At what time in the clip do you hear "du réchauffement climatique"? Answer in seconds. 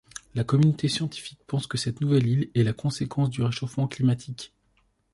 3.29-4.51